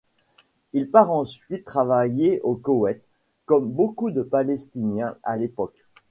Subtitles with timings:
[0.73, 3.03] Il part ensuite travailler au Koweït,
[3.45, 5.77] comme beaucoup de Palestiniens à l'époque.